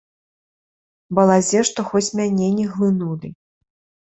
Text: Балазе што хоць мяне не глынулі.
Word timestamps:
Балазе 1.19 1.61
што 1.71 1.79
хоць 1.91 2.15
мяне 2.21 2.47
не 2.57 2.65
глынулі. 2.73 3.29